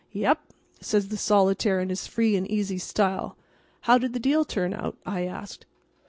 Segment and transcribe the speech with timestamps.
[0.13, 0.51] "Yep,"
[0.81, 3.37] says the solitaire in his free and easy style.
[3.81, 5.67] "How did the deal turn out?" I asked.